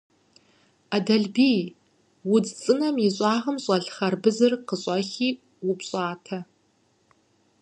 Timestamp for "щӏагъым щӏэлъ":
3.15-3.89